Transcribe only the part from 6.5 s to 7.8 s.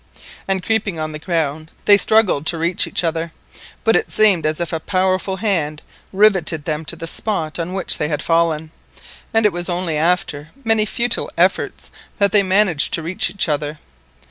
them to the spot on